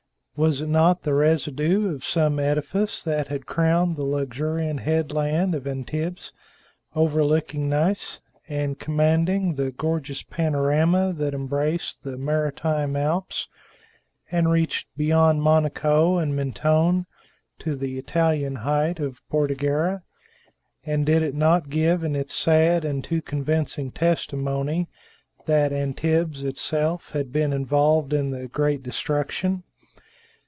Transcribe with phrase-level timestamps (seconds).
[0.37, 5.67] Was it not the residue of some edifice that had crowned the luxuriant headland of
[5.67, 6.33] Antibes,
[6.95, 13.49] overlooking Nice, and commanding the gorgeous panorama that embraced the Maritime Alps
[14.31, 17.05] and reached beyond Monaco and Mentone
[17.59, 20.01] to the Italian height of Bordighera?
[20.83, 24.87] And did it not give in its sad and too convincing testimony
[25.45, 29.63] that Antibes itself had been involved in the great destruction?